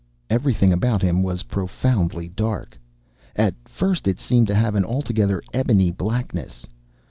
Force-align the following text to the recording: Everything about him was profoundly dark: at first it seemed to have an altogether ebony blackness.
Everything 0.31 0.73
about 0.73 1.03
him 1.03 1.21
was 1.21 1.43
profoundly 1.43 2.27
dark: 2.27 2.75
at 3.35 3.53
first 3.65 4.07
it 4.07 4.19
seemed 4.19 4.47
to 4.47 4.55
have 4.55 4.73
an 4.73 4.83
altogether 4.83 5.43
ebony 5.53 5.91
blackness. 5.91 6.65